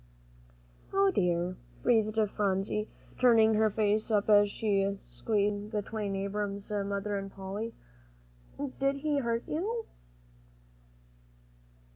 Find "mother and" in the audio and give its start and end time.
6.71-7.31